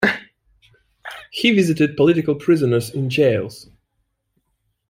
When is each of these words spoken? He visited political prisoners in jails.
He 1.29 1.51
visited 1.51 1.95
political 1.95 2.33
prisoners 2.33 2.89
in 2.89 3.11
jails. 3.11 3.69